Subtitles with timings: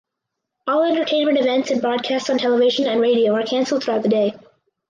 [0.65, 4.33] All entertainment events and broadcasts on television and radio are canceled throughout the day.